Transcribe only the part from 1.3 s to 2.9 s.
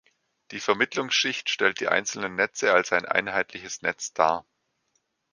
stellt die einzelnen Netze